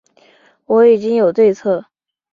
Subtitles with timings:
[0.65, 1.85] 我已经有对策